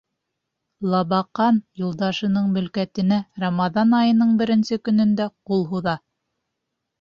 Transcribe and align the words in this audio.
Лабаҡан 0.93 1.59
юлдашының 1.81 2.47
мөлкәтенә 2.55 3.19
Рамаҙан 3.43 3.93
айының 3.99 4.33
беренсе 4.41 4.79
көнөндә 4.89 5.29
ҡул 5.51 5.63
һуҙа. 5.75 5.97